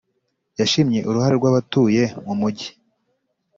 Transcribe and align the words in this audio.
Yashimye 0.59 0.99
uruhare 1.09 1.33
rw 1.39 1.45
abatuye 1.51 2.03
mu 2.25 2.33
mugi 2.39 2.67